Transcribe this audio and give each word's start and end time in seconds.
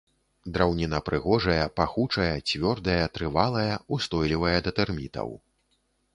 Драўніна 0.53 0.99
прыгожая, 1.09 1.65
пахучая, 1.79 2.31
цвёрдая, 2.49 3.05
трывалая, 3.19 3.73
устойлівая 3.99 4.57
да 4.71 4.77
тэрмітаў. 4.83 5.29